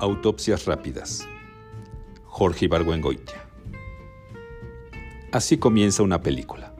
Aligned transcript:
Autopsias 0.00 0.64
rápidas. 0.64 1.28
Jorge 2.24 2.64
Ibargüengoitia. 2.64 3.46
Así 5.30 5.58
comienza 5.58 6.02
una 6.02 6.22
película. 6.22 6.74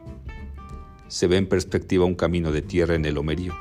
Se 1.08 1.26
ve 1.26 1.36
en 1.36 1.46
perspectiva 1.46 2.06
un 2.06 2.14
camino 2.14 2.50
de 2.50 2.62
tierra 2.62 2.94
en 2.94 3.04
el 3.04 3.18
Homerío. 3.18 3.52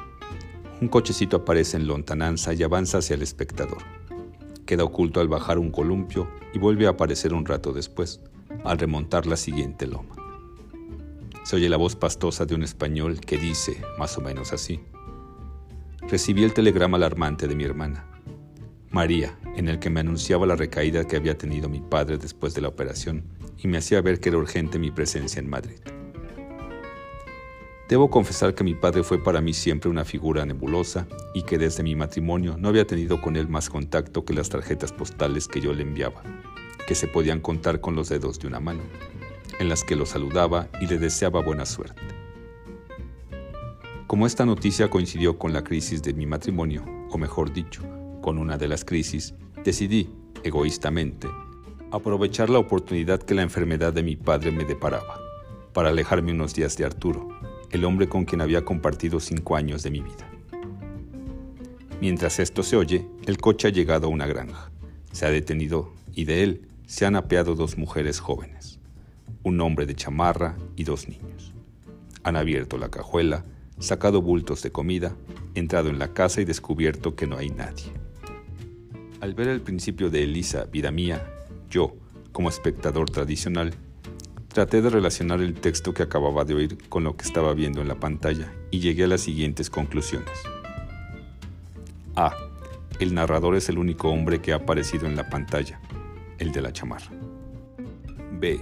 Un 0.80 0.88
cochecito 0.88 1.36
aparece 1.36 1.76
en 1.76 1.88
lontananza 1.88 2.54
y 2.54 2.64
avanza 2.64 3.00
hacia 3.00 3.16
el 3.16 3.22
espectador. 3.22 3.84
Queda 4.66 4.86
oculto 4.86 5.20
al 5.20 5.28
bajar 5.28 5.60
un 5.60 5.72
columpio 5.72 6.30
y 6.54 6.60
vuelve 6.60 6.88
a 6.88 6.92
aparecer 6.92 7.34
un 7.34 7.46
rato 7.46 7.74
después, 7.74 8.22
al 8.64 8.78
remontar 8.78 9.26
la 9.26 9.36
siguiente 9.36 9.88
loma. 9.88 10.16
Se 11.44 11.58
oye 11.58 11.68
la 11.68 11.76
voz 11.76 11.98
pastosa 11.98 12.46
de 12.46 12.56
un 12.56 12.64
español 12.64 13.20
que 13.20 13.38
dice, 13.38 13.82
más 13.98 14.18
o 14.18 14.22
menos 14.22 14.54
así, 14.54 14.80
recibí 16.08 16.46
el 16.46 16.54
telegrama 16.54 16.96
alarmante 16.96 17.46
de 17.46 17.56
mi 17.58 17.66
hermana. 17.66 18.06
María, 18.92 19.38
en 19.56 19.70
el 19.70 19.78
que 19.78 19.92
me 19.92 20.00
anunciaba 20.00 20.48
la 20.48 20.56
recaída 20.56 21.04
que 21.04 21.16
había 21.16 21.38
tenido 21.38 21.70
mi 21.70 21.80
padre 21.80 22.18
después 22.18 22.56
de 22.56 22.62
la 22.62 22.70
operación 22.70 23.24
y 23.60 23.68
me 23.68 23.78
hacía 23.78 24.02
ver 24.02 24.20
que 24.20 24.30
era 24.30 24.40
urgente 24.40 24.80
mi 24.80 24.90
presencia 24.90 25.40
en 25.40 25.48
Madrid. 25.48 25.78
Debo 27.88 28.10
confesar 28.10 28.56
que 28.56 28.64
mi 28.64 28.74
padre 28.74 29.04
fue 29.04 29.24
para 29.24 29.42
mí 29.42 29.54
siempre 29.54 29.92
una 29.92 30.06
figura 30.06 30.44
nebulosa 30.44 31.08
y 31.36 31.44
que 31.44 31.60
desde 31.60 31.84
mi 31.84 31.96
matrimonio 31.96 32.56
no 32.58 32.70
había 32.70 32.88
tenido 32.88 33.22
con 33.22 33.36
él 33.36 33.48
más 33.48 33.70
contacto 33.70 34.26
que 34.26 34.34
las 34.34 34.50
tarjetas 34.50 34.92
postales 34.92 35.48
que 35.48 35.62
yo 35.62 35.72
le 35.74 35.84
enviaba, 35.84 36.24
que 36.88 36.96
se 36.96 37.08
podían 37.08 37.42
contar 37.42 37.82
con 37.82 37.96
los 37.96 38.10
dedos 38.10 38.40
de 38.40 38.48
una 38.48 38.60
mano, 38.60 38.82
en 39.60 39.70
las 39.70 39.84
que 39.84 39.96
lo 39.96 40.08
saludaba 40.08 40.68
y 40.82 40.88
le 40.88 40.98
deseaba 40.98 41.44
buena 41.44 41.68
suerte. 41.68 42.02
Como 44.08 44.26
esta 44.26 44.48
noticia 44.48 44.90
coincidió 44.90 45.38
con 45.38 45.54
la 45.54 45.64
crisis 45.64 46.02
de 46.02 46.14
mi 46.14 46.26
matrimonio, 46.26 46.84
o 47.12 47.18
mejor 47.20 47.54
dicho, 47.54 47.84
con 48.22 48.38
una 48.38 48.58
de 48.58 48.68
las 48.68 48.86
crisis, 48.86 49.34
decidí, 49.64 50.10
egoístamente, 50.44 51.28
aprovechar 51.92 52.50
la 52.50 52.60
oportunidad 52.60 53.22
que 53.22 53.34
la 53.34 53.42
enfermedad 53.42 53.94
de 53.94 54.04
mi 54.04 54.16
padre 54.16 54.52
me 54.52 54.66
deparaba, 54.66 55.20
para 55.74 55.90
alejarme 55.90 56.32
unos 56.32 56.54
días 56.54 56.78
de 56.78 56.86
Arturo, 56.86 57.30
el 57.72 57.86
hombre 57.86 58.08
con 58.08 58.26
quien 58.26 58.42
había 58.42 58.66
compartido 58.66 59.20
cinco 59.20 59.56
años 59.56 59.84
de 59.84 59.92
mi 59.92 60.02
vida. 60.02 60.30
Mientras 62.02 62.40
esto 62.40 62.64
se 62.64 62.78
oye, 62.78 63.06
el 63.26 63.38
coche 63.38 63.68
ha 63.68 63.72
llegado 63.72 64.08
a 64.08 64.10
una 64.10 64.26
granja. 64.26 64.72
Se 65.12 65.26
ha 65.26 65.30
detenido 65.30 65.94
y 66.14 66.26
de 66.26 66.44
él 66.44 66.68
se 66.86 67.06
han 67.06 67.16
apeado 67.16 67.56
dos 67.56 67.78
mujeres 67.78 68.20
jóvenes, 68.20 68.80
un 69.44 69.60
hombre 69.62 69.86
de 69.86 69.96
chamarra 69.96 70.58
y 70.76 70.86
dos 70.86 71.08
niños. 71.08 71.54
Han 72.24 72.36
abierto 72.36 72.78
la 72.78 72.90
cajuela, 72.90 73.44
sacado 73.80 74.22
bultos 74.22 74.62
de 74.62 74.72
comida, 74.72 75.16
entrado 75.56 75.90
en 75.90 76.00
la 76.00 76.14
casa 76.14 76.42
y 76.42 76.46
descubierto 76.46 77.16
que 77.16 77.28
no 77.28 77.38
hay 77.38 77.50
nadie. 77.50 77.92
Al 79.22 79.34
ver 79.34 79.50
el 79.50 79.60
principio 79.60 80.10
de 80.10 80.24
Elisa, 80.24 80.64
vida 80.72 80.92
mía, 80.92 81.22
yo, 81.70 81.94
como 82.32 82.48
espectador 82.48 83.10
tradicional, 83.10 83.74
traté 84.48 84.82
de 84.82 84.90
relacionar 84.90 85.42
el 85.42 85.56
texto 85.56 85.94
que 85.94 86.04
acababa 86.04 86.46
de 86.46 86.54
oír 86.54 86.78
con 86.88 87.04
lo 87.04 87.18
que 87.18 87.26
estaba 87.26 87.54
viendo 87.54 87.82
en 87.82 87.90
la 87.90 88.00
pantalla 88.00 88.54
y 88.72 88.80
llegué 88.80 89.04
a 89.04 89.08
las 89.08 89.20
siguientes 89.20 89.70
conclusiones. 89.70 90.32
A. 92.16 92.34
El 93.02 93.14
narrador 93.14 93.58
es 93.58 93.68
el 93.68 93.78
único 93.78 94.10
hombre 94.10 94.40
que 94.40 94.54
ha 94.54 94.58
aparecido 94.58 95.06
en 95.06 95.18
la 95.18 95.30
pantalla, 95.30 95.82
el 96.38 96.54
de 96.54 96.62
la 96.62 96.72
chamarra. 96.72 97.12
B. 98.40 98.62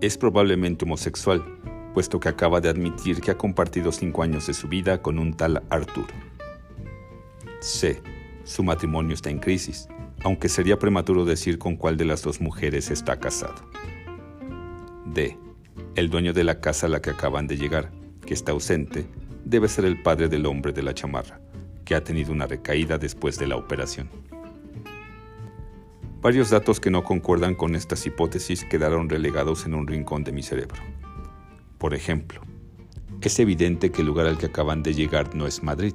Es 0.00 0.18
probablemente 0.18 0.86
homosexual, 0.86 1.44
puesto 1.94 2.18
que 2.18 2.28
acaba 2.28 2.60
de 2.60 2.68
admitir 2.68 3.20
que 3.20 3.30
ha 3.30 3.38
compartido 3.38 3.92
cinco 3.92 4.24
años 4.24 4.48
de 4.48 4.54
su 4.54 4.66
vida 4.66 5.02
con 5.02 5.20
un 5.20 5.34
tal 5.34 5.62
Arturo. 5.70 6.14
C 7.60 8.17
su 8.48 8.64
matrimonio 8.64 9.12
está 9.12 9.28
en 9.28 9.40
crisis, 9.40 9.88
aunque 10.24 10.48
sería 10.48 10.78
prematuro 10.78 11.26
decir 11.26 11.58
con 11.58 11.76
cuál 11.76 11.98
de 11.98 12.06
las 12.06 12.22
dos 12.22 12.40
mujeres 12.40 12.90
está 12.90 13.20
casado. 13.20 13.56
D. 15.04 15.36
El 15.94 16.08
dueño 16.08 16.32
de 16.32 16.44
la 16.44 16.58
casa 16.58 16.86
a 16.86 16.88
la 16.88 17.02
que 17.02 17.10
acaban 17.10 17.46
de 17.46 17.58
llegar, 17.58 17.92
que 18.24 18.32
está 18.32 18.52
ausente, 18.52 19.06
debe 19.44 19.68
ser 19.68 19.84
el 19.84 20.02
padre 20.02 20.30
del 20.30 20.46
hombre 20.46 20.72
de 20.72 20.82
la 20.82 20.94
chamarra, 20.94 21.38
que 21.84 21.94
ha 21.94 22.02
tenido 22.02 22.32
una 22.32 22.46
recaída 22.46 22.96
después 22.96 23.38
de 23.38 23.48
la 23.48 23.56
operación. 23.56 24.08
Varios 26.22 26.48
datos 26.48 26.80
que 26.80 26.90
no 26.90 27.04
concuerdan 27.04 27.54
con 27.54 27.74
estas 27.74 28.06
hipótesis 28.06 28.64
quedaron 28.64 29.10
relegados 29.10 29.66
en 29.66 29.74
un 29.74 29.86
rincón 29.86 30.24
de 30.24 30.32
mi 30.32 30.42
cerebro. 30.42 30.80
Por 31.76 31.92
ejemplo, 31.92 32.40
es 33.20 33.38
evidente 33.40 33.90
que 33.90 34.00
el 34.00 34.06
lugar 34.06 34.26
al 34.26 34.38
que 34.38 34.46
acaban 34.46 34.82
de 34.82 34.94
llegar 34.94 35.34
no 35.34 35.46
es 35.46 35.62
Madrid, 35.62 35.94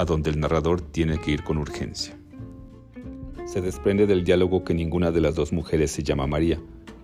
a 0.00 0.06
donde 0.06 0.30
el 0.30 0.40
narrador 0.40 0.80
tiene 0.80 1.18
que 1.18 1.30
ir 1.30 1.44
con 1.44 1.58
urgencia. 1.58 2.18
Se 3.44 3.60
desprende 3.60 4.06
del 4.06 4.24
diálogo 4.24 4.64
que 4.64 4.72
ninguna 4.72 5.10
de 5.10 5.20
las 5.20 5.34
dos 5.34 5.52
mujeres 5.52 5.90
se 5.90 6.02
llama 6.02 6.26
María, 6.26 6.58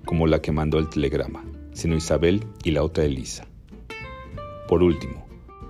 como 0.06 0.26
la 0.26 0.40
que 0.40 0.50
mandó 0.50 0.78
el 0.78 0.88
telegrama, 0.88 1.44
sino 1.74 1.94
Isabel 1.94 2.42
y 2.64 2.70
la 2.70 2.82
otra 2.82 3.04
Elisa. 3.04 3.46
Por 4.66 4.82
último, 4.82 5.26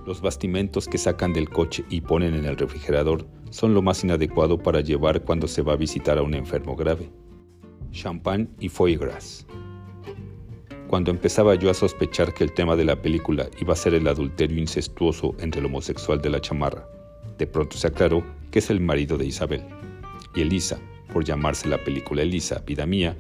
los 0.06 0.20
bastimentos 0.20 0.86
que 0.86 0.98
sacan 0.98 1.32
del 1.32 1.48
coche 1.48 1.84
y 1.90 2.00
ponen 2.00 2.32
en 2.34 2.44
el 2.44 2.56
refrigerador 2.56 3.26
son 3.50 3.74
lo 3.74 3.82
más 3.82 4.04
inadecuado 4.04 4.58
para 4.58 4.80
llevar 4.80 5.24
cuando 5.24 5.48
se 5.48 5.62
va 5.62 5.72
a 5.72 5.76
visitar 5.76 6.18
a 6.18 6.22
un 6.22 6.34
enfermo 6.34 6.76
grave. 6.76 7.10
Champagne 7.90 8.46
y 8.60 8.68
foie 8.68 8.98
gras. 8.98 9.48
Cuando 10.86 11.10
empezaba 11.10 11.56
yo 11.56 11.70
a 11.70 11.74
sospechar 11.74 12.32
que 12.32 12.44
el 12.44 12.52
tema 12.52 12.76
de 12.76 12.84
la 12.84 13.02
película 13.02 13.48
iba 13.60 13.72
a 13.72 13.76
ser 13.76 13.94
el 13.94 14.06
adulterio 14.06 14.60
incestuoso 14.60 15.34
entre 15.40 15.58
el 15.58 15.66
homosexual 15.66 16.22
de 16.22 16.30
la 16.30 16.40
chamarra 16.40 16.86
de 17.38 17.46
pronto 17.46 17.76
se 17.76 17.86
aclaró 17.86 18.24
que 18.50 18.60
es 18.60 18.70
el 18.70 18.80
marido 18.80 19.18
de 19.18 19.26
Isabel. 19.26 19.62
Y 20.34 20.42
Elisa, 20.42 20.78
por 21.12 21.24
llamarse 21.24 21.68
la 21.68 21.82
película 21.82 22.22
Elisa, 22.22 22.62
vida 22.66 22.86
mía, 22.86 23.16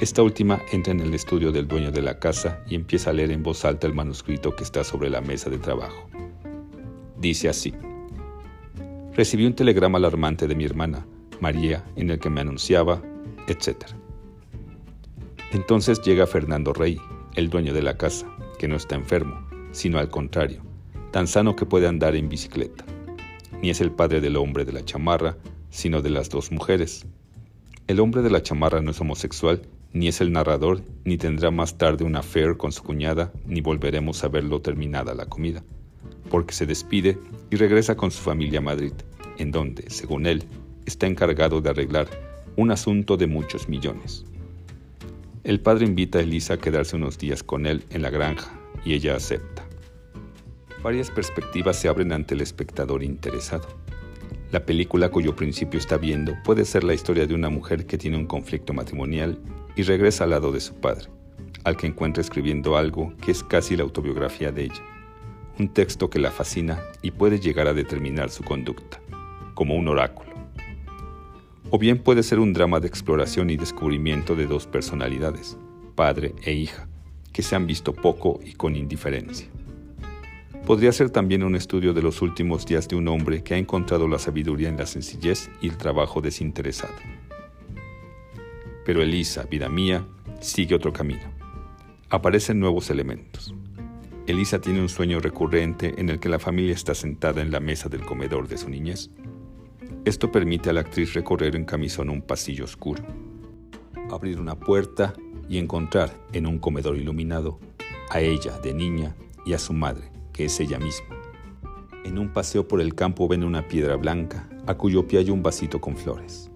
esta 0.00 0.22
última 0.22 0.62
entra 0.72 0.92
en 0.92 1.00
el 1.00 1.14
estudio 1.14 1.50
del 1.50 1.66
dueño 1.66 1.90
de 1.90 2.02
la 2.02 2.18
casa 2.18 2.62
y 2.68 2.74
empieza 2.74 3.10
a 3.10 3.12
leer 3.12 3.32
en 3.32 3.42
voz 3.42 3.64
alta 3.64 3.86
el 3.86 3.94
manuscrito 3.94 4.54
que 4.54 4.62
está 4.62 4.84
sobre 4.84 5.10
la 5.10 5.20
mesa 5.20 5.50
de 5.50 5.58
trabajo. 5.58 6.08
Dice 7.16 7.48
así. 7.48 7.74
Recibí 9.14 9.44
un 9.44 9.54
telegrama 9.54 9.98
alarmante 9.98 10.46
de 10.46 10.54
mi 10.54 10.64
hermana, 10.64 11.04
María, 11.40 11.84
en 11.96 12.10
el 12.10 12.20
que 12.20 12.30
me 12.30 12.40
anunciaba, 12.40 13.02
etc. 13.48 13.86
Entonces 15.52 16.00
llega 16.02 16.28
Fernando 16.28 16.72
Rey, 16.72 17.00
el 17.34 17.50
dueño 17.50 17.74
de 17.74 17.82
la 17.82 17.96
casa, 17.96 18.28
que 18.58 18.68
no 18.68 18.76
está 18.76 18.94
enfermo, 18.94 19.48
sino 19.72 19.98
al 19.98 20.10
contrario, 20.10 20.62
tan 21.10 21.26
sano 21.26 21.56
que 21.56 21.66
puede 21.66 21.88
andar 21.88 22.14
en 22.14 22.28
bicicleta 22.28 22.84
ni 23.62 23.70
es 23.70 23.80
el 23.80 23.90
padre 23.90 24.20
del 24.20 24.36
hombre 24.36 24.64
de 24.64 24.72
la 24.72 24.84
chamarra, 24.84 25.36
sino 25.70 26.02
de 26.02 26.10
las 26.10 26.28
dos 26.30 26.52
mujeres. 26.52 27.06
El 27.86 28.00
hombre 28.00 28.22
de 28.22 28.30
la 28.30 28.42
chamarra 28.42 28.80
no 28.80 28.90
es 28.90 29.00
homosexual, 29.00 29.62
ni 29.92 30.08
es 30.08 30.20
el 30.20 30.32
narrador, 30.32 30.82
ni 31.04 31.16
tendrá 31.16 31.50
más 31.50 31.78
tarde 31.78 32.04
una 32.04 32.20
affair 32.20 32.56
con 32.56 32.72
su 32.72 32.82
cuñada, 32.82 33.32
ni 33.46 33.60
volveremos 33.60 34.22
a 34.24 34.28
verlo 34.28 34.60
terminada 34.60 35.14
la 35.14 35.26
comida, 35.26 35.62
porque 36.30 36.54
se 36.54 36.66
despide 36.66 37.18
y 37.50 37.56
regresa 37.56 37.96
con 37.96 38.10
su 38.10 38.22
familia 38.22 38.58
a 38.58 38.62
Madrid, 38.62 38.92
en 39.38 39.50
donde, 39.50 39.88
según 39.88 40.26
él, 40.26 40.44
está 40.86 41.06
encargado 41.06 41.60
de 41.60 41.70
arreglar 41.70 42.08
un 42.56 42.70
asunto 42.70 43.16
de 43.16 43.26
muchos 43.26 43.68
millones. 43.68 44.24
El 45.44 45.60
padre 45.60 45.86
invita 45.86 46.18
a 46.18 46.22
Elisa 46.22 46.54
a 46.54 46.58
quedarse 46.58 46.96
unos 46.96 47.16
días 47.18 47.42
con 47.42 47.66
él 47.66 47.84
en 47.90 48.02
la 48.02 48.10
granja, 48.10 48.52
y 48.84 48.94
ella 48.94 49.16
acepta. 49.16 49.67
Varias 50.82 51.10
perspectivas 51.10 51.76
se 51.76 51.88
abren 51.88 52.12
ante 52.12 52.34
el 52.34 52.40
espectador 52.40 53.02
interesado. 53.02 53.66
La 54.52 54.64
película 54.64 55.10
cuyo 55.10 55.34
principio 55.34 55.78
está 55.78 55.98
viendo 55.98 56.34
puede 56.44 56.64
ser 56.64 56.84
la 56.84 56.94
historia 56.94 57.26
de 57.26 57.34
una 57.34 57.50
mujer 57.50 57.84
que 57.84 57.98
tiene 57.98 58.16
un 58.16 58.26
conflicto 58.26 58.72
matrimonial 58.72 59.38
y 59.74 59.82
regresa 59.82 60.24
al 60.24 60.30
lado 60.30 60.52
de 60.52 60.60
su 60.60 60.74
padre, 60.74 61.08
al 61.64 61.76
que 61.76 61.88
encuentra 61.88 62.20
escribiendo 62.20 62.76
algo 62.76 63.12
que 63.20 63.32
es 63.32 63.42
casi 63.42 63.76
la 63.76 63.82
autobiografía 63.82 64.52
de 64.52 64.64
ella, 64.64 64.82
un 65.58 65.68
texto 65.68 66.08
que 66.08 66.20
la 66.20 66.30
fascina 66.30 66.80
y 67.02 67.10
puede 67.10 67.40
llegar 67.40 67.66
a 67.66 67.74
determinar 67.74 68.30
su 68.30 68.44
conducta, 68.44 69.00
como 69.54 69.74
un 69.74 69.88
oráculo. 69.88 70.30
O 71.70 71.78
bien 71.78 71.98
puede 71.98 72.22
ser 72.22 72.38
un 72.38 72.52
drama 72.52 72.78
de 72.78 72.86
exploración 72.86 73.50
y 73.50 73.56
descubrimiento 73.56 74.36
de 74.36 74.46
dos 74.46 74.66
personalidades, 74.66 75.58
padre 75.96 76.34
e 76.44 76.52
hija, 76.52 76.88
que 77.32 77.42
se 77.42 77.56
han 77.56 77.66
visto 77.66 77.92
poco 77.92 78.40
y 78.42 78.54
con 78.54 78.76
indiferencia. 78.76 79.48
Podría 80.66 80.92
ser 80.92 81.10
también 81.10 81.42
un 81.42 81.56
estudio 81.56 81.94
de 81.94 82.02
los 82.02 82.20
últimos 82.20 82.66
días 82.66 82.88
de 82.88 82.96
un 82.96 83.08
hombre 83.08 83.42
que 83.42 83.54
ha 83.54 83.58
encontrado 83.58 84.06
la 84.06 84.18
sabiduría 84.18 84.68
en 84.68 84.76
la 84.76 84.86
sencillez 84.86 85.50
y 85.60 85.68
el 85.68 85.78
trabajo 85.78 86.20
desinteresado. 86.20 86.94
Pero 88.84 89.02
Elisa, 89.02 89.44
vida 89.44 89.68
mía, 89.68 90.06
sigue 90.40 90.74
otro 90.74 90.92
camino. 90.92 91.32
Aparecen 92.10 92.60
nuevos 92.60 92.90
elementos. 92.90 93.54
Elisa 94.26 94.60
tiene 94.60 94.82
un 94.82 94.90
sueño 94.90 95.20
recurrente 95.20 95.94
en 95.98 96.10
el 96.10 96.20
que 96.20 96.28
la 96.28 96.38
familia 96.38 96.74
está 96.74 96.94
sentada 96.94 97.40
en 97.40 97.50
la 97.50 97.60
mesa 97.60 97.88
del 97.88 98.04
comedor 98.04 98.46
de 98.46 98.58
su 98.58 98.68
niñez. 98.68 99.10
Esto 100.04 100.30
permite 100.30 100.70
a 100.70 100.74
la 100.74 100.80
actriz 100.80 101.14
recorrer 101.14 101.56
en 101.56 101.64
camisón 101.64 102.10
un 102.10 102.22
pasillo 102.22 102.64
oscuro, 102.64 103.02
abrir 104.10 104.38
una 104.38 104.54
puerta 104.54 105.14
y 105.48 105.58
encontrar 105.58 106.14
en 106.32 106.46
un 106.46 106.58
comedor 106.58 106.96
iluminado 106.96 107.58
a 108.10 108.20
ella 108.20 108.58
de 108.58 108.74
niña 108.74 109.16
y 109.44 109.54
a 109.54 109.58
su 109.58 109.72
madre, 109.72 110.10
es 110.44 110.60
ella 110.60 110.78
misma. 110.78 111.08
En 112.04 112.18
un 112.18 112.32
paseo 112.32 112.66
por 112.66 112.80
el 112.80 112.94
campo 112.94 113.28
ven 113.28 113.44
una 113.44 113.68
piedra 113.68 113.96
blanca, 113.96 114.48
a 114.66 114.74
cuyo 114.74 115.06
pie 115.06 115.20
hay 115.20 115.30
un 115.30 115.42
vasito 115.42 115.80
con 115.80 115.96
flores. 115.96 116.50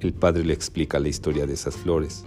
el 0.00 0.14
padre 0.14 0.44
le 0.44 0.54
explica 0.54 0.98
la 0.98 1.08
historia 1.08 1.46
de 1.46 1.54
esas 1.54 1.76
flores. 1.76 2.24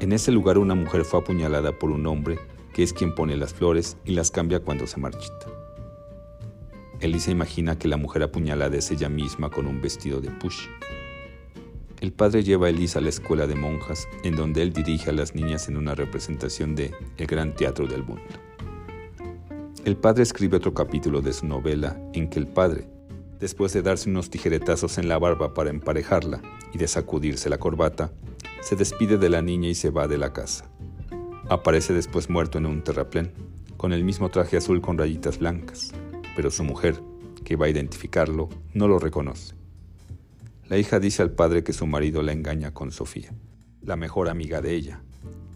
En 0.00 0.12
ese 0.12 0.32
lugar 0.32 0.58
una 0.58 0.74
mujer 0.74 1.04
fue 1.04 1.20
apuñalada 1.20 1.78
por 1.78 1.90
un 1.90 2.06
hombre 2.06 2.38
que 2.72 2.82
es 2.82 2.92
quien 2.92 3.14
pone 3.14 3.36
las 3.36 3.54
flores 3.54 3.96
y 4.04 4.12
las 4.12 4.30
cambia 4.30 4.60
cuando 4.60 4.86
se 4.86 5.00
marchita. 5.00 5.46
Elisa 7.00 7.30
imagina 7.30 7.78
que 7.78 7.88
la 7.88 7.96
mujer 7.96 8.22
apuñalada 8.22 8.76
es 8.76 8.90
ella 8.90 9.08
misma 9.08 9.50
con 9.50 9.66
un 9.66 9.80
vestido 9.80 10.20
de 10.20 10.30
push. 10.30 10.66
El 12.00 12.12
padre 12.12 12.42
lleva 12.42 12.66
a 12.66 12.70
Elisa 12.70 12.98
a 12.98 13.02
la 13.02 13.08
escuela 13.08 13.46
de 13.46 13.54
monjas, 13.54 14.06
en 14.22 14.36
donde 14.36 14.62
él 14.62 14.72
dirige 14.72 15.10
a 15.10 15.14
las 15.14 15.34
niñas 15.34 15.68
en 15.68 15.76
una 15.76 15.94
representación 15.94 16.74
de 16.74 16.94
El 17.16 17.26
Gran 17.26 17.54
Teatro 17.54 17.86
del 17.86 18.04
Mundo. 18.04 18.22
El 19.86 19.96
padre 19.96 20.24
escribe 20.24 20.56
otro 20.56 20.74
capítulo 20.74 21.20
de 21.20 21.32
su 21.32 21.46
novela 21.46 21.96
en 22.12 22.28
que 22.28 22.40
el 22.40 22.48
padre, 22.48 22.88
después 23.38 23.72
de 23.72 23.82
darse 23.82 24.10
unos 24.10 24.30
tijeretazos 24.30 24.98
en 24.98 25.08
la 25.08 25.16
barba 25.16 25.54
para 25.54 25.70
emparejarla 25.70 26.42
y 26.74 26.78
de 26.78 26.88
sacudirse 26.88 27.48
la 27.48 27.58
corbata, 27.58 28.10
se 28.62 28.74
despide 28.74 29.16
de 29.16 29.28
la 29.28 29.42
niña 29.42 29.68
y 29.68 29.76
se 29.76 29.90
va 29.90 30.08
de 30.08 30.18
la 30.18 30.32
casa. 30.32 30.68
Aparece 31.48 31.94
después 31.94 32.28
muerto 32.28 32.58
en 32.58 32.66
un 32.66 32.82
terraplén, 32.82 33.32
con 33.76 33.92
el 33.92 34.02
mismo 34.02 34.28
traje 34.28 34.56
azul 34.56 34.80
con 34.80 34.98
rayitas 34.98 35.38
blancas 35.38 35.92
pero 36.34 36.50
su 36.50 36.64
mujer, 36.64 37.00
que 37.44 37.54
va 37.54 37.66
a 37.66 37.70
identificarlo, 37.70 38.48
no 38.74 38.88
lo 38.88 38.98
reconoce. 38.98 39.54
La 40.68 40.78
hija 40.78 40.98
dice 40.98 41.22
al 41.22 41.30
padre 41.30 41.62
que 41.62 41.72
su 41.72 41.86
marido 41.86 42.22
la 42.22 42.32
engaña 42.32 42.74
con 42.74 42.90
Sofía, 42.90 43.32
la 43.82 43.94
mejor 43.94 44.28
amiga 44.28 44.60
de 44.60 44.74
ella, 44.74 45.04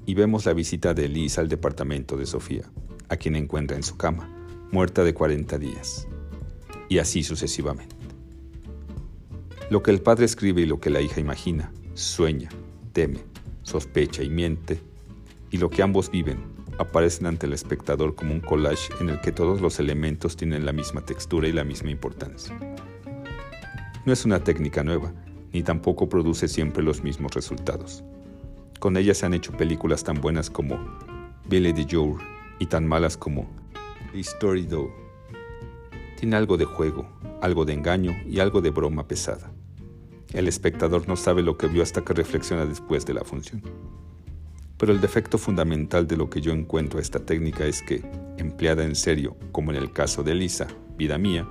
y 0.06 0.14
vemos 0.14 0.46
la 0.46 0.52
visita 0.52 0.94
de 0.94 1.06
Elisa 1.06 1.40
al 1.40 1.48
departamento 1.48 2.16
de 2.16 2.26
Sofía, 2.26 2.70
a 3.10 3.16
quien 3.16 3.36
encuentra 3.36 3.76
en 3.76 3.82
su 3.82 3.96
cama, 3.96 4.30
muerta 4.70 5.04
de 5.04 5.12
40 5.12 5.58
días, 5.58 6.08
y 6.88 6.98
así 6.98 7.22
sucesivamente. 7.22 7.96
Lo 9.68 9.82
que 9.82 9.90
el 9.90 10.00
padre 10.00 10.24
escribe 10.24 10.62
y 10.62 10.66
lo 10.66 10.80
que 10.80 10.90
la 10.90 11.00
hija 11.00 11.20
imagina, 11.20 11.72
sueña, 11.94 12.48
teme, 12.92 13.20
sospecha 13.62 14.22
y 14.22 14.30
miente, 14.30 14.80
y 15.50 15.58
lo 15.58 15.68
que 15.70 15.82
ambos 15.82 16.10
viven 16.10 16.38
aparecen 16.78 17.26
ante 17.26 17.46
el 17.46 17.52
espectador 17.52 18.14
como 18.14 18.32
un 18.32 18.40
collage 18.40 18.92
en 19.00 19.10
el 19.10 19.20
que 19.20 19.32
todos 19.32 19.60
los 19.60 19.78
elementos 19.80 20.36
tienen 20.36 20.64
la 20.64 20.72
misma 20.72 21.04
textura 21.04 21.46
y 21.46 21.52
la 21.52 21.64
misma 21.64 21.90
importancia. 21.90 22.58
No 24.06 24.12
es 24.12 24.24
una 24.24 24.42
técnica 24.42 24.82
nueva, 24.82 25.12
ni 25.52 25.62
tampoco 25.62 26.08
produce 26.08 26.48
siempre 26.48 26.82
los 26.82 27.02
mismos 27.02 27.34
resultados. 27.34 28.02
Con 28.78 28.96
ella 28.96 29.14
se 29.14 29.26
han 29.26 29.34
hecho 29.34 29.52
películas 29.52 30.04
tan 30.04 30.20
buenas 30.20 30.48
como 30.48 30.78
Billy 31.48 31.72
de 31.72 31.86
Jour 31.90 32.18
y 32.60 32.66
tan 32.66 32.86
malas 32.86 33.16
como 33.16 33.50
The 34.12 34.20
Story 34.20 34.66
Do. 34.66 34.94
Tiene 36.16 36.36
algo 36.36 36.56
de 36.56 36.66
juego, 36.66 37.08
algo 37.40 37.64
de 37.64 37.72
engaño 37.72 38.14
y 38.28 38.38
algo 38.38 38.60
de 38.60 38.70
broma 38.70 39.08
pesada. 39.08 39.50
El 40.32 40.46
espectador 40.46 41.08
no 41.08 41.16
sabe 41.16 41.42
lo 41.42 41.58
que 41.58 41.66
vio 41.66 41.82
hasta 41.82 42.02
que 42.02 42.12
reflexiona 42.12 42.66
después 42.66 43.04
de 43.06 43.14
la 43.14 43.24
función. 43.24 43.62
Pero 44.76 44.92
el 44.92 45.00
defecto 45.00 45.38
fundamental 45.38 46.06
de 46.06 46.16
lo 46.16 46.30
que 46.30 46.40
yo 46.40 46.52
encuentro 46.52 46.98
a 46.98 47.02
esta 47.02 47.18
técnica 47.18 47.64
es 47.64 47.82
que, 47.82 48.04
empleada 48.36 48.84
en 48.84 48.94
serio, 48.94 49.36
como 49.50 49.72
en 49.72 49.78
el 49.78 49.92
caso 49.92 50.22
de 50.22 50.34
Lisa, 50.34 50.68
vida 50.96 51.18
mía, 51.18 51.48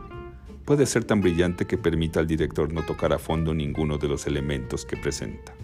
puede 0.63 0.85
ser 0.85 1.03
tan 1.03 1.21
brillante 1.21 1.65
que 1.65 1.77
permita 1.77 2.19
al 2.19 2.27
director 2.27 2.71
no 2.71 2.85
tocar 2.85 3.13
a 3.13 3.19
fondo 3.19 3.53
ninguno 3.53 3.97
de 3.97 4.07
los 4.07 4.27
elementos 4.27 4.85
que 4.85 4.95
presenta. 4.95 5.55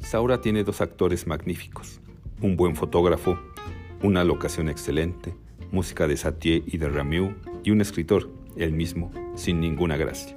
Saura 0.00 0.40
tiene 0.40 0.64
dos 0.64 0.80
actores 0.80 1.26
magníficos, 1.26 2.00
un 2.40 2.56
buen 2.56 2.76
fotógrafo, 2.76 3.38
una 4.02 4.24
locación 4.24 4.68
excelente, 4.68 5.34
música 5.70 6.08
de 6.08 6.16
Satie 6.16 6.64
y 6.66 6.78
de 6.78 6.88
Rameau 6.88 7.34
y 7.62 7.70
un 7.70 7.80
escritor, 7.80 8.28
él 8.56 8.72
mismo, 8.72 9.12
sin 9.36 9.60
ninguna 9.60 9.96
gracia. 9.96 10.36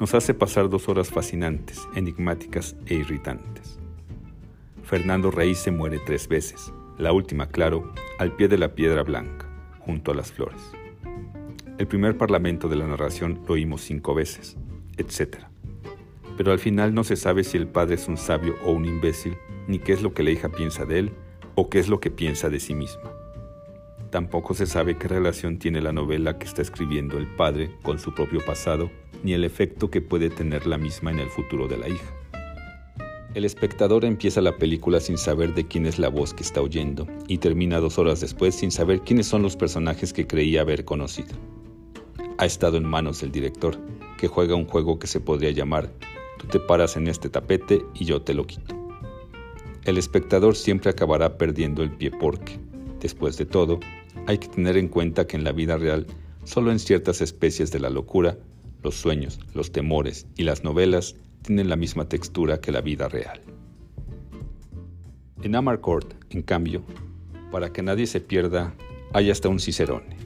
Nos 0.00 0.12
hace 0.12 0.34
pasar 0.34 0.68
dos 0.68 0.88
horas 0.88 1.08
fascinantes, 1.08 1.88
enigmáticas 1.94 2.76
e 2.86 2.94
irritantes. 2.94 3.78
Fernando 4.82 5.30
Rey 5.30 5.54
se 5.54 5.70
muere 5.70 6.00
tres 6.04 6.26
veces, 6.26 6.72
la 6.98 7.12
última, 7.12 7.48
claro, 7.48 7.92
al 8.18 8.32
pie 8.32 8.48
de 8.48 8.58
la 8.58 8.74
piedra 8.74 9.04
blanca, 9.04 9.46
junto 9.78 10.10
a 10.10 10.14
las 10.14 10.32
flores. 10.32 10.60
El 11.78 11.86
primer 11.86 12.16
parlamento 12.16 12.68
de 12.68 12.76
la 12.76 12.86
narración 12.86 13.40
lo 13.46 13.54
oímos 13.54 13.82
cinco 13.82 14.14
veces, 14.14 14.56
etc. 14.96 15.44
Pero 16.36 16.50
al 16.50 16.58
final 16.58 16.92
no 16.92 17.04
se 17.04 17.16
sabe 17.16 17.44
si 17.44 17.56
el 17.56 17.68
padre 17.68 17.94
es 17.94 18.08
un 18.08 18.16
sabio 18.16 18.56
o 18.64 18.72
un 18.72 18.84
imbécil, 18.84 19.36
ni 19.68 19.78
qué 19.78 19.92
es 19.92 20.02
lo 20.02 20.12
que 20.12 20.22
la 20.24 20.30
hija 20.30 20.48
piensa 20.48 20.84
de 20.84 20.98
él 20.98 21.12
o 21.56 21.68
qué 21.68 21.80
es 21.80 21.88
lo 21.88 21.98
que 21.98 22.12
piensa 22.12 22.48
de 22.48 22.60
sí 22.60 22.74
misma. 22.74 23.10
Tampoco 24.10 24.54
se 24.54 24.66
sabe 24.66 24.96
qué 24.96 25.08
relación 25.08 25.58
tiene 25.58 25.80
la 25.80 25.92
novela 25.92 26.38
que 26.38 26.46
está 26.46 26.62
escribiendo 26.62 27.18
el 27.18 27.26
padre 27.26 27.72
con 27.82 27.98
su 27.98 28.14
propio 28.14 28.44
pasado, 28.44 28.90
ni 29.24 29.32
el 29.32 29.42
efecto 29.42 29.90
que 29.90 30.00
puede 30.00 30.30
tener 30.30 30.68
la 30.68 30.78
misma 30.78 31.10
en 31.10 31.18
el 31.18 31.28
futuro 31.28 31.66
de 31.66 31.78
la 31.78 31.88
hija. 31.88 32.14
El 33.34 33.44
espectador 33.44 34.04
empieza 34.04 34.40
la 34.40 34.56
película 34.56 35.00
sin 35.00 35.18
saber 35.18 35.52
de 35.54 35.66
quién 35.66 35.84
es 35.84 35.98
la 35.98 36.08
voz 36.08 36.32
que 36.32 36.44
está 36.44 36.62
oyendo 36.62 37.06
y 37.26 37.38
termina 37.38 37.80
dos 37.80 37.98
horas 37.98 38.20
después 38.20 38.54
sin 38.54 38.70
saber 38.70 39.00
quiénes 39.00 39.26
son 39.26 39.42
los 39.42 39.56
personajes 39.56 40.12
que 40.12 40.26
creía 40.26 40.60
haber 40.60 40.84
conocido. 40.84 41.34
Ha 42.38 42.46
estado 42.46 42.76
en 42.76 42.84
manos 42.84 43.20
del 43.20 43.32
director, 43.32 43.76
que 44.16 44.28
juega 44.28 44.54
un 44.54 44.66
juego 44.66 44.98
que 44.98 45.06
se 45.06 45.20
podría 45.20 45.50
llamar 45.50 45.90
Tú 46.38 46.46
te 46.48 46.60
paras 46.60 46.96
en 46.96 47.08
este 47.08 47.28
tapete 47.28 47.84
y 47.94 48.04
yo 48.04 48.22
te 48.22 48.34
lo 48.34 48.46
quito. 48.46 48.85
El 49.86 49.98
espectador 49.98 50.56
siempre 50.56 50.90
acabará 50.90 51.38
perdiendo 51.38 51.84
el 51.84 51.92
pie 51.92 52.10
porque, 52.10 52.58
después 53.00 53.38
de 53.38 53.46
todo, 53.46 53.78
hay 54.26 54.38
que 54.38 54.48
tener 54.48 54.76
en 54.76 54.88
cuenta 54.88 55.28
que 55.28 55.36
en 55.36 55.44
la 55.44 55.52
vida 55.52 55.76
real, 55.76 56.08
solo 56.42 56.72
en 56.72 56.80
ciertas 56.80 57.20
especies 57.20 57.70
de 57.70 57.78
la 57.78 57.88
locura, 57.88 58.36
los 58.82 58.96
sueños, 58.96 59.38
los 59.54 59.70
temores 59.70 60.26
y 60.36 60.42
las 60.42 60.64
novelas 60.64 61.14
tienen 61.42 61.68
la 61.68 61.76
misma 61.76 62.08
textura 62.08 62.60
que 62.60 62.72
la 62.72 62.80
vida 62.80 63.08
real. 63.08 63.40
En 65.42 65.54
Amarcord, 65.54 66.14
en 66.30 66.42
cambio, 66.42 66.82
para 67.52 67.72
que 67.72 67.82
nadie 67.82 68.08
se 68.08 68.20
pierda, 68.20 68.74
hay 69.12 69.30
hasta 69.30 69.48
un 69.48 69.60
cicerone. 69.60 70.16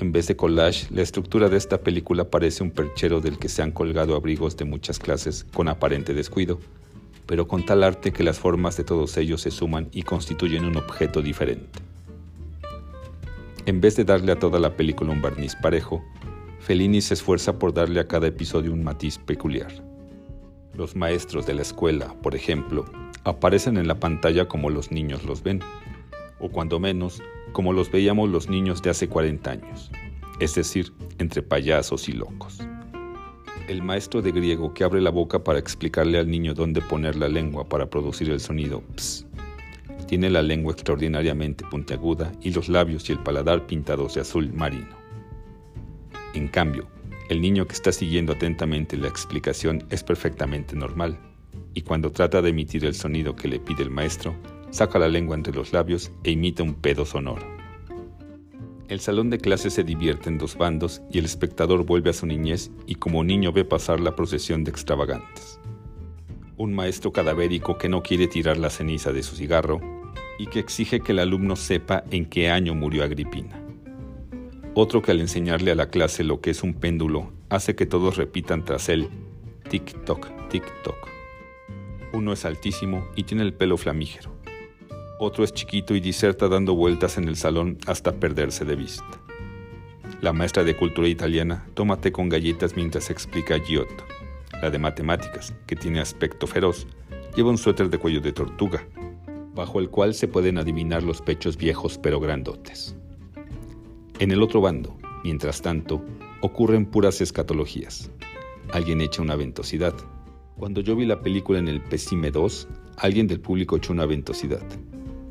En 0.00 0.10
vez 0.10 0.26
de 0.26 0.34
collage, 0.34 0.88
la 0.90 1.02
estructura 1.02 1.48
de 1.48 1.58
esta 1.58 1.80
película 1.80 2.28
parece 2.28 2.64
un 2.64 2.72
perchero 2.72 3.20
del 3.20 3.38
que 3.38 3.48
se 3.48 3.62
han 3.62 3.70
colgado 3.70 4.16
abrigos 4.16 4.56
de 4.56 4.64
muchas 4.64 4.98
clases 4.98 5.44
con 5.44 5.68
aparente 5.68 6.12
descuido, 6.12 6.58
pero 7.28 7.46
con 7.46 7.64
tal 7.64 7.84
arte 7.84 8.10
que 8.10 8.24
las 8.24 8.38
formas 8.38 8.78
de 8.78 8.84
todos 8.84 9.14
ellos 9.18 9.42
se 9.42 9.50
suman 9.50 9.88
y 9.92 10.02
constituyen 10.02 10.64
un 10.64 10.78
objeto 10.78 11.20
diferente. 11.20 11.78
En 13.66 13.82
vez 13.82 13.96
de 13.96 14.04
darle 14.04 14.32
a 14.32 14.38
toda 14.38 14.58
la 14.58 14.74
película 14.76 15.12
un 15.12 15.20
barniz 15.20 15.54
parejo, 15.54 16.02
Fellini 16.58 17.02
se 17.02 17.12
esfuerza 17.12 17.58
por 17.58 17.74
darle 17.74 18.00
a 18.00 18.08
cada 18.08 18.28
episodio 18.28 18.72
un 18.72 18.82
matiz 18.82 19.18
peculiar. 19.18 19.70
Los 20.72 20.96
maestros 20.96 21.46
de 21.46 21.52
la 21.52 21.62
escuela, 21.62 22.14
por 22.22 22.34
ejemplo, 22.34 22.86
aparecen 23.24 23.76
en 23.76 23.88
la 23.88 24.00
pantalla 24.00 24.48
como 24.48 24.70
los 24.70 24.90
niños 24.90 25.24
los 25.24 25.42
ven, 25.42 25.60
o 26.40 26.48
cuando 26.48 26.80
menos, 26.80 27.22
como 27.52 27.74
los 27.74 27.92
veíamos 27.92 28.30
los 28.30 28.48
niños 28.48 28.80
de 28.80 28.88
hace 28.88 29.06
40 29.06 29.50
años, 29.50 29.90
es 30.40 30.54
decir, 30.54 30.94
entre 31.18 31.42
payasos 31.42 32.08
y 32.08 32.12
locos. 32.12 32.58
El 33.68 33.82
maestro 33.82 34.22
de 34.22 34.32
griego 34.32 34.72
que 34.72 34.82
abre 34.82 35.02
la 35.02 35.10
boca 35.10 35.44
para 35.44 35.58
explicarle 35.58 36.16
al 36.16 36.30
niño 36.30 36.54
dónde 36.54 36.80
poner 36.80 37.16
la 37.16 37.28
lengua 37.28 37.68
para 37.68 37.90
producir 37.90 38.30
el 38.30 38.40
sonido 38.40 38.80
ps, 38.80 39.26
tiene 40.06 40.30
la 40.30 40.40
lengua 40.40 40.72
extraordinariamente 40.72 41.66
puntiaguda 41.66 42.32
y 42.40 42.50
los 42.50 42.70
labios 42.70 43.10
y 43.10 43.12
el 43.12 43.18
paladar 43.18 43.66
pintados 43.66 44.14
de 44.14 44.22
azul 44.22 44.50
marino. 44.54 44.96
En 46.32 46.48
cambio, 46.48 46.88
el 47.28 47.42
niño 47.42 47.66
que 47.66 47.74
está 47.74 47.92
siguiendo 47.92 48.32
atentamente 48.32 48.96
la 48.96 49.08
explicación 49.08 49.84
es 49.90 50.02
perfectamente 50.02 50.74
normal, 50.74 51.18
y 51.74 51.82
cuando 51.82 52.10
trata 52.10 52.40
de 52.40 52.48
emitir 52.48 52.86
el 52.86 52.94
sonido 52.94 53.36
que 53.36 53.48
le 53.48 53.60
pide 53.60 53.82
el 53.82 53.90
maestro, 53.90 54.34
saca 54.70 54.98
la 54.98 55.08
lengua 55.08 55.36
entre 55.36 55.52
los 55.52 55.74
labios 55.74 56.10
e 56.24 56.30
imita 56.30 56.62
un 56.62 56.72
pedo 56.72 57.04
sonoro. 57.04 57.57
El 58.88 59.00
salón 59.00 59.28
de 59.28 59.36
clase 59.36 59.68
se 59.68 59.84
divierte 59.84 60.30
en 60.30 60.38
dos 60.38 60.56
bandos 60.56 61.02
y 61.12 61.18
el 61.18 61.26
espectador 61.26 61.84
vuelve 61.84 62.08
a 62.08 62.14
su 62.14 62.24
niñez 62.24 62.70
y 62.86 62.94
como 62.94 63.22
niño 63.22 63.52
ve 63.52 63.66
pasar 63.66 64.00
la 64.00 64.16
procesión 64.16 64.64
de 64.64 64.70
extravagantes. 64.70 65.60
Un 66.56 66.74
maestro 66.74 67.12
cadavérico 67.12 67.76
que 67.76 67.90
no 67.90 68.02
quiere 68.02 68.28
tirar 68.28 68.56
la 68.56 68.70
ceniza 68.70 69.12
de 69.12 69.22
su 69.22 69.36
cigarro 69.36 69.78
y 70.38 70.46
que 70.46 70.58
exige 70.58 71.00
que 71.00 71.12
el 71.12 71.18
alumno 71.18 71.54
sepa 71.54 72.02
en 72.10 72.24
qué 72.24 72.48
año 72.48 72.74
murió 72.74 73.04
Agripina. 73.04 73.62
Otro 74.74 75.02
que 75.02 75.10
al 75.10 75.20
enseñarle 75.20 75.72
a 75.72 75.74
la 75.74 75.90
clase 75.90 76.24
lo 76.24 76.40
que 76.40 76.48
es 76.48 76.62
un 76.62 76.72
péndulo 76.72 77.30
hace 77.50 77.76
que 77.76 77.84
todos 77.84 78.16
repitan 78.16 78.64
tras 78.64 78.88
él 78.88 79.10
tic-toc, 79.68 80.48
tic-toc. 80.48 80.96
Uno 82.14 82.32
es 82.32 82.46
altísimo 82.46 83.06
y 83.16 83.24
tiene 83.24 83.42
el 83.42 83.52
pelo 83.52 83.76
flamígero. 83.76 84.37
Otro 85.20 85.42
es 85.42 85.52
chiquito 85.52 85.96
y 85.96 86.00
diserta 86.00 86.46
dando 86.46 86.74
vueltas 86.74 87.18
en 87.18 87.26
el 87.26 87.34
salón 87.34 87.76
hasta 87.86 88.12
perderse 88.12 88.64
de 88.64 88.76
vista. 88.76 89.20
La 90.20 90.32
maestra 90.32 90.62
de 90.62 90.76
cultura 90.76 91.08
italiana 91.08 91.66
toma 91.74 92.00
té 92.00 92.12
con 92.12 92.28
galletas 92.28 92.76
mientras 92.76 93.10
explica 93.10 93.58
Giotto. 93.58 94.04
La 94.62 94.70
de 94.70 94.78
matemáticas, 94.78 95.52
que 95.66 95.74
tiene 95.74 95.98
aspecto 95.98 96.46
feroz, 96.46 96.86
lleva 97.34 97.50
un 97.50 97.58
suéter 97.58 97.90
de 97.90 97.98
cuello 97.98 98.20
de 98.20 98.32
tortuga, 98.32 98.86
bajo 99.54 99.80
el 99.80 99.90
cual 99.90 100.14
se 100.14 100.28
pueden 100.28 100.56
adivinar 100.56 101.02
los 101.02 101.20
pechos 101.20 101.56
viejos 101.56 101.98
pero 101.98 102.20
grandotes. 102.20 102.94
En 104.20 104.30
el 104.30 104.40
otro 104.40 104.60
bando, 104.60 104.96
mientras 105.24 105.62
tanto, 105.62 106.00
ocurren 106.42 106.86
puras 106.86 107.20
escatologías. 107.20 108.10
alguien 108.72 109.00
echa 109.00 109.22
una 109.22 109.34
ventosidad. 109.34 109.94
Cuando 110.56 110.80
yo 110.80 110.94
vi 110.94 111.06
la 111.06 111.22
película 111.22 111.58
en 111.58 111.66
el 111.66 111.80
Pesime 111.80 112.30
2, 112.30 112.68
alguien 112.98 113.26
del 113.26 113.40
público 113.40 113.76
echó 113.76 113.92
una 113.92 114.06
ventosidad. 114.06 114.62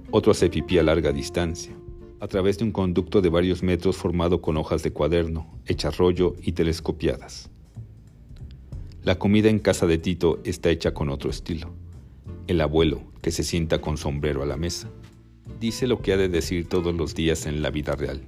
Otro 0.10 0.32
hace 0.32 0.50
pipí 0.50 0.78
a 0.78 0.84
larga 0.84 1.12
distancia, 1.12 1.76
a 2.22 2.28
través 2.28 2.58
de 2.58 2.64
un 2.64 2.72
conducto 2.72 3.22
de 3.22 3.28
varios 3.28 3.62
metros 3.62 3.98
formado 3.98 4.42
con 4.42 4.56
hojas 4.56 4.82
de 4.82 4.92
cuaderno, 4.92 5.60
hechas 5.66 5.98
rollo 5.98 6.36
y 6.42 6.54
telescopiadas. 6.54 7.50
La 9.04 9.20
comida 9.20 9.50
en 9.50 9.60
casa 9.60 9.86
de 9.86 9.98
Tito 9.98 10.40
está 10.46 10.70
hecha 10.70 10.94
con 10.94 11.10
otro 11.10 11.30
estilo. 11.30 11.74
El 12.48 12.62
abuelo, 12.62 13.04
que 13.22 13.32
se 13.32 13.44
sienta 13.44 13.82
con 13.82 13.98
sombrero 13.98 14.42
a 14.44 14.46
la 14.46 14.56
mesa, 14.56 14.90
dice 15.60 15.88
lo 15.88 16.02
que 16.02 16.14
ha 16.14 16.18
de 16.18 16.30
decir 16.30 16.70
todos 16.70 16.96
los 16.96 17.14
días 17.14 17.46
en 17.46 17.62
la 17.62 17.70
vida 17.70 17.94
real, 17.96 18.22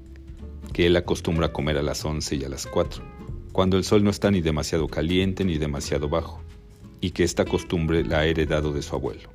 que 0.73 0.85
él 0.85 0.97
acostumbra 0.97 1.53
comer 1.53 1.77
a 1.77 1.81
las 1.81 2.03
11 2.03 2.35
y 2.35 2.43
a 2.43 2.49
las 2.49 2.67
4, 2.67 3.01
cuando 3.53 3.77
el 3.77 3.85
sol 3.85 4.03
no 4.03 4.09
está 4.09 4.31
ni 4.31 4.41
demasiado 4.41 4.87
caliente 4.87 5.45
ni 5.45 5.57
demasiado 5.57 6.09
bajo, 6.09 6.41
y 6.99 7.11
que 7.11 7.23
esta 7.23 7.45
costumbre 7.45 8.03
la 8.03 8.19
ha 8.19 8.25
heredado 8.25 8.73
de 8.73 8.81
su 8.81 8.95
abuelo, 8.95 9.29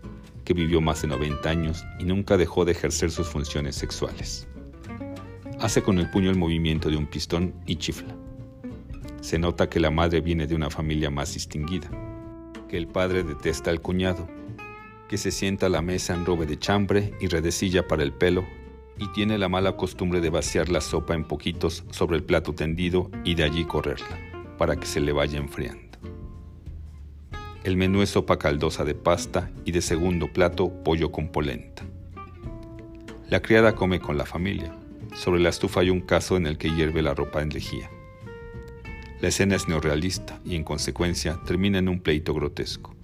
que 0.44 0.54
vivió 0.54 0.80
más 0.80 1.02
de 1.02 1.08
90 1.08 1.48
años 1.48 1.84
y 1.98 2.04
nunca 2.04 2.36
dejó 2.36 2.64
de 2.64 2.72
ejercer 2.72 3.10
sus 3.10 3.26
funciones 3.26 3.76
sexuales. 3.76 4.46
Hace 5.60 5.82
con 5.82 5.98
el 5.98 6.10
puño 6.10 6.30
el 6.30 6.36
movimiento 6.36 6.90
de 6.90 6.96
un 6.96 7.06
pistón 7.06 7.54
y 7.66 7.76
chifla. 7.76 8.14
Se 9.20 9.38
nota 9.38 9.70
que 9.70 9.80
la 9.80 9.90
madre 9.90 10.20
viene 10.20 10.46
de 10.46 10.54
una 10.54 10.68
familia 10.68 11.10
más 11.10 11.32
distinguida, 11.34 11.88
que 12.68 12.76
el 12.76 12.86
padre 12.86 13.22
detesta 13.22 13.70
al 13.70 13.80
cuñado, 13.80 14.28
que 15.08 15.16
se 15.16 15.30
sienta 15.30 15.66
a 15.66 15.70
la 15.70 15.80
mesa 15.80 16.14
en 16.14 16.26
robe 16.26 16.44
de 16.44 16.58
chambre 16.58 17.14
y 17.20 17.28
redecilla 17.28 17.88
para 17.88 18.02
el 18.02 18.12
pelo, 18.12 18.44
y 18.98 19.08
tiene 19.12 19.38
la 19.38 19.48
mala 19.48 19.76
costumbre 19.76 20.20
de 20.20 20.30
vaciar 20.30 20.68
la 20.68 20.80
sopa 20.80 21.14
en 21.14 21.24
poquitos 21.24 21.84
sobre 21.90 22.16
el 22.16 22.22
plato 22.22 22.54
tendido 22.54 23.10
y 23.24 23.34
de 23.34 23.44
allí 23.44 23.64
correrla, 23.64 24.18
para 24.58 24.76
que 24.76 24.86
se 24.86 25.00
le 25.00 25.12
vaya 25.12 25.38
enfriando. 25.38 25.93
El 27.64 27.78
menú 27.78 28.02
es 28.02 28.10
sopa 28.10 28.38
caldosa 28.38 28.84
de 28.84 28.94
pasta 28.94 29.50
y 29.64 29.72
de 29.72 29.80
segundo 29.80 30.30
plato 30.30 30.70
pollo 30.84 31.10
con 31.10 31.28
polenta. 31.28 31.82
La 33.30 33.40
criada 33.40 33.74
come 33.74 34.00
con 34.00 34.18
la 34.18 34.26
familia. 34.26 34.76
Sobre 35.14 35.40
la 35.40 35.48
estufa 35.48 35.80
hay 35.80 35.88
un 35.88 36.02
caso 36.02 36.36
en 36.36 36.46
el 36.46 36.58
que 36.58 36.68
hierve 36.68 37.00
la 37.00 37.14
ropa 37.14 37.40
en 37.40 37.48
lejía. 37.48 37.88
La 39.22 39.28
escena 39.28 39.56
es 39.56 39.66
neorrealista 39.66 40.38
y 40.44 40.56
en 40.56 40.62
consecuencia 40.62 41.40
termina 41.46 41.78
en 41.78 41.88
un 41.88 42.00
pleito 42.00 42.34
grotesco, 42.34 42.94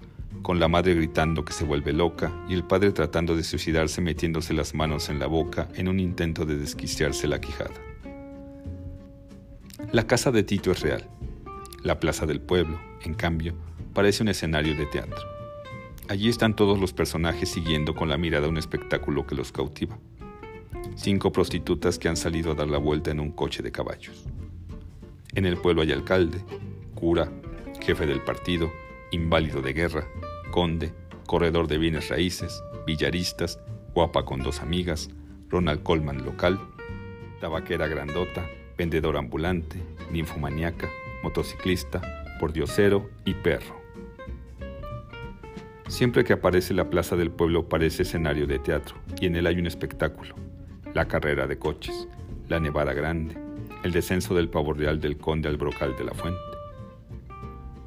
con 0.43 0.61
la 0.61 0.69
madre 0.69 0.95
gritando 0.95 1.43
que 1.43 1.55
se 1.55 1.65
vuelve 1.65 1.95
loca 1.95 2.31
y 2.47 2.53
el 2.53 2.65
padre 2.65 2.93
tratando 2.93 3.35
de 3.37 3.45
suicidarse 3.45 4.03
metiéndose 4.03 4.53
las 4.53 4.75
manos 4.75 5.09
en 5.09 5.19
la 5.21 5.27
boca 5.27 5.69
en 5.75 5.89
un 5.89 5.99
intento 5.99 6.45
de 6.45 6.59
desquiciarse 6.59 7.29
la 7.29 7.41
quijada. 7.41 7.81
La 9.91 10.07
casa 10.07 10.31
de 10.31 10.43
Tito 10.43 10.71
es 10.71 10.81
real. 10.81 11.09
La 11.83 11.99
plaza 11.99 12.27
del 12.27 12.43
pueblo, 12.43 12.79
en 13.03 13.15
cambio, 13.15 13.55
parece 13.95 14.23
un 14.23 14.29
escenario 14.29 14.77
de 14.77 14.85
teatro. 14.85 15.19
Allí 16.09 16.29
están 16.29 16.55
todos 16.55 16.79
los 16.79 16.93
personajes 16.93 17.49
siguiendo 17.49 17.95
con 17.95 18.11
la 18.11 18.19
mirada 18.19 18.49
un 18.49 18.59
espectáculo 18.59 19.27
que 19.27 19.35
los 19.35 19.51
cautiva. 19.51 19.99
Cinco 20.95 21.33
prostitutas 21.33 21.99
que 21.99 22.09
han 22.09 22.19
salido 22.19 22.53
a 22.53 22.55
dar 22.55 22.69
la 22.69 22.77
vuelta 22.77 23.11
en 23.11 23.19
un 23.19 23.31
coche 23.31 23.63
de 23.63 23.73
caballos. 23.73 24.27
En 25.35 25.47
el 25.47 25.57
pueblo 25.57 25.81
hay 25.81 25.93
alcalde, 25.93 26.45
cura, 26.95 27.33
jefe 27.81 28.05
del 28.05 28.21
partido, 28.21 28.71
inválido 29.11 29.63
de 29.63 29.73
guerra, 29.73 30.07
conde, 30.51 30.93
corredor 31.27 31.67
de 31.67 31.79
bienes 31.79 32.11
raíces, 32.11 32.63
villaristas, 32.87 33.59
guapa 33.95 34.27
con 34.27 34.43
dos 34.43 34.61
amigas, 34.61 35.09
Ronald 35.49 35.83
Coleman 35.83 36.27
local, 36.27 36.61
tabaquera 37.41 37.87
grandota, 37.87 38.47
vendedor 38.77 39.17
ambulante, 39.17 39.83
ninfomaniaca, 40.11 40.91
motociclista, 41.23 42.01
pordiosero 42.39 43.11
y 43.25 43.35
perro. 43.35 43.81
Siempre 45.89 46.25
que 46.25 46.33
aparece 46.33 46.73
la 46.73 46.89
plaza 46.89 47.17
del 47.17 47.31
pueblo 47.31 47.69
parece 47.69 48.03
escenario 48.03 48.47
de 48.47 48.59
teatro 48.59 48.97
y 49.21 49.27
en 49.27 49.37
él 49.37 49.47
hay 49.47 49.59
un 49.59 49.67
espectáculo, 49.67 50.37
la 50.95 51.09
carrera 51.09 51.47
de 51.47 51.59
coches, 51.59 52.09
la 52.49 52.61
nevada 52.61 52.93
grande, 52.93 53.37
el 53.83 53.93
descenso 53.93 54.35
del 54.35 54.49
pavo 54.49 54.73
real 54.73 55.01
del 55.01 55.19
conde 55.19 55.49
al 55.49 55.57
brocal 55.57 55.97
de 55.97 56.05
la 56.05 56.15
fuente. 56.15 56.41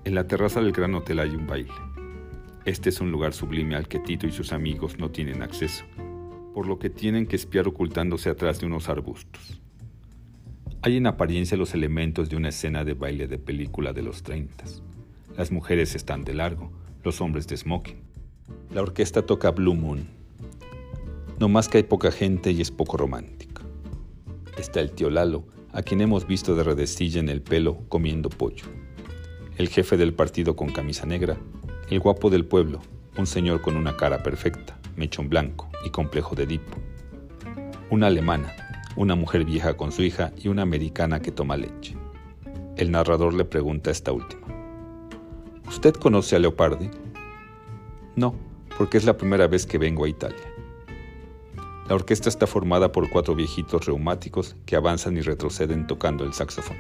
En 0.03 0.15
la 0.15 0.27
terraza 0.27 0.61
del 0.61 0.73
gran 0.73 0.93
hotel 0.95 1.19
hay 1.19 1.29
un 1.29 1.47
baile. 1.47 1.71
Este 2.65 2.89
es 2.89 2.99
un 2.99 3.09
lugar 3.09 3.33
sublime 3.33 3.75
al 3.75 3.87
que 3.87 3.99
Tito 3.99 4.27
y 4.27 4.31
sus 4.31 4.51
amigos 4.51 4.97
no 4.99 5.09
tienen 5.09 5.41
acceso, 5.41 5.85
por 6.53 6.67
lo 6.67 6.79
que 6.79 6.89
tienen 6.89 7.25
que 7.25 7.37
espiar 7.37 7.67
ocultándose 7.67 8.29
atrás 8.29 8.59
de 8.59 8.65
unos 8.65 8.89
arbustos. 8.89 9.62
Hay 10.85 10.97
en 10.97 11.07
apariencia 11.07 11.55
los 11.55 11.73
elementos 11.73 12.29
de 12.29 12.35
una 12.35 12.49
escena 12.49 12.83
de 12.83 12.93
baile 12.93 13.29
de 13.29 13.37
película 13.37 13.93
de 13.93 14.01
los 14.01 14.21
treintas. 14.21 14.83
Las 15.37 15.49
mujeres 15.49 15.95
están 15.95 16.25
de 16.25 16.33
largo, 16.33 16.73
los 17.05 17.21
hombres 17.21 17.47
de 17.47 17.55
smoking. 17.55 18.01
La 18.69 18.81
orquesta 18.81 19.25
toca 19.25 19.51
Blue 19.51 19.75
Moon. 19.75 20.05
No 21.39 21.47
más 21.47 21.69
que 21.69 21.77
hay 21.77 21.83
poca 21.83 22.11
gente 22.11 22.51
y 22.51 22.59
es 22.59 22.69
poco 22.69 22.97
romántico. 22.97 23.61
Está 24.57 24.81
el 24.81 24.91
tío 24.91 25.09
Lalo, 25.09 25.45
a 25.71 25.83
quien 25.83 26.01
hemos 26.01 26.27
visto 26.27 26.53
de 26.53 26.65
redecilla 26.65 27.21
en 27.21 27.29
el 27.29 27.41
pelo 27.41 27.77
comiendo 27.87 28.27
pollo. 28.27 28.65
El 29.57 29.69
jefe 29.69 29.95
del 29.95 30.13
partido 30.13 30.57
con 30.57 30.73
camisa 30.73 31.05
negra, 31.05 31.37
el 31.89 32.01
guapo 32.01 32.29
del 32.29 32.43
pueblo, 32.43 32.81
un 33.17 33.25
señor 33.25 33.61
con 33.61 33.77
una 33.77 33.95
cara 33.95 34.21
perfecta, 34.21 34.77
mechón 34.97 35.29
blanco 35.29 35.69
y 35.85 35.91
complejo 35.91 36.35
de 36.35 36.43
Edipo. 36.43 36.77
Una 37.89 38.07
alemana, 38.07 38.62
una 38.95 39.15
mujer 39.15 39.45
vieja 39.45 39.75
con 39.75 39.91
su 39.91 40.03
hija 40.03 40.31
y 40.37 40.47
una 40.47 40.61
americana 40.61 41.21
que 41.21 41.31
toma 41.31 41.57
leche. 41.57 41.95
El 42.77 42.91
narrador 42.91 43.33
le 43.33 43.45
pregunta 43.45 43.89
a 43.89 43.93
esta 43.93 44.11
última. 44.11 44.47
¿Usted 45.67 45.93
conoce 45.93 46.35
a 46.35 46.39
Leopardi? 46.39 46.89
No, 48.15 48.35
porque 48.77 48.97
es 48.97 49.05
la 49.05 49.17
primera 49.17 49.47
vez 49.47 49.65
que 49.65 49.77
vengo 49.77 50.05
a 50.05 50.09
Italia. 50.09 50.53
La 51.87 51.95
orquesta 51.95 52.29
está 52.29 52.47
formada 52.47 52.91
por 52.91 53.09
cuatro 53.09 53.35
viejitos 53.35 53.85
reumáticos 53.85 54.55
que 54.65 54.75
avanzan 54.75 55.17
y 55.17 55.21
retroceden 55.21 55.85
tocando 55.85 56.23
el 56.23 56.33
saxofón. 56.33 56.77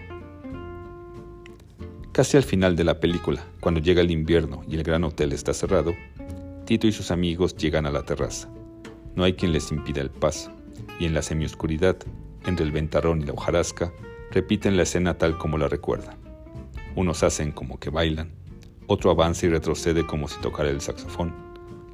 Casi 2.11 2.37
al 2.37 2.43
final 2.43 2.75
de 2.75 2.83
la 2.83 2.99
película, 2.99 3.43
cuando 3.59 3.81
llega 3.81 4.01
el 4.01 4.11
invierno 4.11 4.61
y 4.67 4.75
el 4.75 4.83
gran 4.83 5.03
hotel 5.03 5.33
está 5.33 5.53
cerrado, 5.53 5.93
Tito 6.65 6.87
y 6.87 6.91
sus 6.91 7.11
amigos 7.11 7.57
llegan 7.57 7.85
a 7.85 7.91
la 7.91 8.03
terraza. 8.03 8.49
No 9.15 9.23
hay 9.23 9.33
quien 9.33 9.51
les 9.51 9.71
impida 9.71 10.01
el 10.01 10.09
paso, 10.09 10.51
y 10.99 11.05
en 11.05 11.13
la 11.13 11.21
semioscuridad, 11.21 11.97
entre 12.45 12.65
el 12.65 12.71
ventarrón 12.71 13.21
y 13.21 13.25
la 13.25 13.33
hojarasca, 13.33 13.93
repiten 14.31 14.77
la 14.77 14.83
escena 14.83 15.17
tal 15.17 15.37
como 15.37 15.57
la 15.57 15.67
recuerdan. 15.67 16.17
Unos 16.95 17.23
hacen 17.23 17.51
como 17.51 17.79
que 17.79 17.89
bailan, 17.89 18.31
otro 18.87 19.11
avanza 19.11 19.45
y 19.45 19.49
retrocede 19.49 20.05
como 20.05 20.27
si 20.27 20.39
tocara 20.41 20.69
el 20.69 20.81
saxofón, 20.81 21.33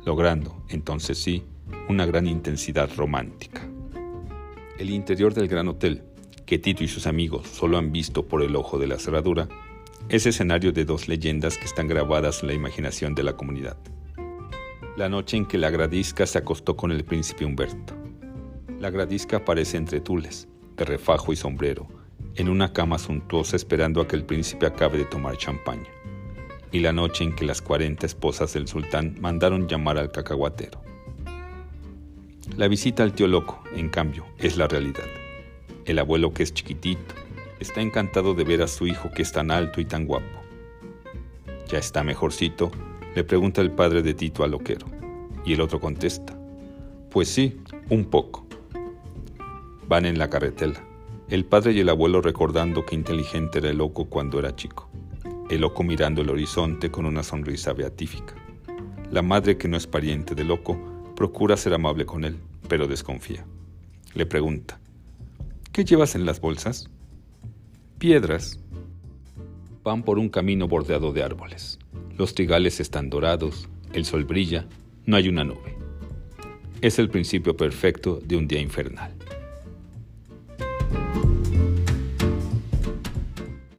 logrando, 0.05 0.63
entonces 0.69 1.17
sí, 1.17 1.43
una 1.88 2.05
gran 2.05 2.27
intensidad 2.27 2.89
romántica. 2.95 3.62
El 4.77 4.89
interior 4.89 5.33
del 5.33 5.48
gran 5.48 5.67
hotel, 5.67 6.03
que 6.45 6.57
Tito 6.57 6.83
y 6.83 6.88
sus 6.88 7.05
amigos 7.05 7.48
solo 7.48 7.77
han 7.77 7.91
visto 7.91 8.27
por 8.27 8.41
el 8.41 8.55
ojo 8.55 8.79
de 8.79 8.88
la 8.88 8.98
cerradura, 8.98 9.48
es 10.07 10.25
escenario 10.25 10.71
de 10.71 10.86
dos 10.86 11.07
leyendas 11.07 11.57
que 11.57 11.65
están 11.65 11.88
grabadas 11.88 12.41
en 12.41 12.48
la 12.48 12.55
imaginación 12.55 13.13
de 13.13 13.24
la 13.24 13.36
comunidad. 13.36 13.77
La 14.98 15.09
noche 15.09 15.38
en 15.38 15.45
que 15.45 15.57
la 15.57 15.69
gradisca 15.69 16.25
se 16.25 16.39
acostó 16.39 16.75
con 16.75 16.91
el 16.91 17.03
príncipe 17.03 17.45
Humberto. 17.45 17.99
La 18.79 18.89
gradisca 18.89 19.38
aparece 19.38 19.75
entre 19.75 20.00
tules, 20.00 20.48
de 20.77 20.86
refajo 20.86 21.33
y 21.33 21.36
sombrero, 21.36 21.86
en 22.36 22.48
una 22.48 22.71
cama 22.71 22.98
suntuosa 22.98 23.57
esperando 23.57 24.00
a 24.00 24.07
que 24.07 24.15
el 24.15 24.24
príncipe 24.24 24.65
acabe 24.65 24.98
de 24.98 25.03
tomar 25.03 25.36
champaña. 25.36 25.89
Y 26.71 26.79
la 26.79 26.93
noche 26.93 27.25
en 27.25 27.36
que 27.36 27.43
las 27.43 27.62
cuarenta 27.62 28.05
esposas 28.05 28.53
del 28.53 28.69
sultán 28.69 29.17
mandaron 29.19 29.67
llamar 29.67 29.98
al 29.98 30.12
cacahuatero. 30.12 30.81
La 32.55 32.69
visita 32.69 33.03
al 33.03 33.12
tío 33.12 33.27
loco, 33.27 33.62
en 33.75 33.89
cambio, 33.89 34.25
es 34.38 34.55
la 34.55 34.67
realidad. 34.67 35.07
El 35.83 36.00
abuelo 36.00 36.33
que 36.33 36.43
es 36.43 36.53
chiquitito, 36.53 37.15
está 37.59 37.81
encantado 37.81 38.33
de 38.33 38.45
ver 38.45 38.62
a 38.62 38.67
su 38.67 38.88
hijo 38.88 39.12
que 39.12 39.24
es 39.24 39.33
tan 39.33 39.51
alto 39.51 39.81
y 39.81 39.86
tan 39.86 40.05
guapo. 40.05 40.39
¿Ya 41.67 41.79
está 41.79 42.01
mejorcito? 42.05 42.71
Le 43.13 43.25
pregunta 43.25 43.59
el 43.59 43.71
padre 43.71 44.01
de 44.01 44.13
Tito 44.13 44.45
al 44.45 44.51
loquero. 44.51 44.88
Y 45.45 45.53
el 45.53 45.62
otro 45.62 45.81
contesta, 45.81 46.38
pues 47.09 47.27
sí, 47.27 47.59
un 47.89 48.05
poco. 48.05 48.49
Van 49.89 50.05
en 50.05 50.19
la 50.19 50.29
carretela, 50.29 50.81
el 51.29 51.46
padre 51.46 51.74
y 51.74 51.79
el 51.79 51.89
abuelo 51.89 52.22
recordando 52.22 52.86
que 52.86 52.96
inteligente 52.96 53.58
era 53.58 53.72
el 53.72 53.79
loco 53.79 54.05
cuando 54.05 54.38
era 54.38 54.55
chico, 54.55 54.88
el 55.50 55.62
loco 55.62 55.84
mirando 55.84 56.22
el 56.22 56.29
horizonte 56.29 56.91
con 56.91 57.05
una 57.08 57.24
sonrisa 57.24 57.74
beatífica. 57.74 58.36
La 59.12 59.24
madre 59.24 59.58
que 59.58 59.67
no 59.67 59.75
es 59.75 59.88
pariente 59.88 60.36
del 60.36 60.50
loco 60.50 60.79
Procura 61.19 61.58
ser 61.58 61.74
amable 61.74 62.05
con 62.05 62.24
él, 62.24 62.38
pero 62.69 62.88
desconfía. 62.88 63.46
Le 64.13 64.25
pregunta, 64.25 64.79
¿qué 65.74 65.84
llevas 65.84 66.15
en 66.15 66.25
las 66.25 66.39
bolsas? 66.39 66.89
Piedras. 67.98 68.58
Van 69.84 70.03
por 70.03 70.17
un 70.17 70.29
camino 70.29 70.69
bordeado 70.69 71.12
de 71.12 71.22
árboles. 71.22 71.77
Los 72.17 72.36
trigales 72.36 72.79
están 72.79 73.10
dorados, 73.10 73.67
el 73.91 74.05
sol 74.05 74.24
brilla, 74.24 74.65
no 75.05 75.17
hay 75.17 75.27
una 75.27 75.43
nube. 75.43 75.75
Es 76.79 77.00
el 77.00 77.10
principio 77.10 77.58
perfecto 77.58 78.22
de 78.24 78.38
un 78.38 78.48
día 78.48 78.62
infernal. 78.62 79.18